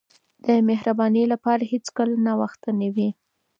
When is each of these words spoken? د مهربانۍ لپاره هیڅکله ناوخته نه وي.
د 0.45 0.47
مهربانۍ 0.69 1.23
لپاره 1.33 1.63
هیڅکله 1.71 2.13
ناوخته 2.27 2.69
نه 2.79 2.87
وي. 2.95 3.09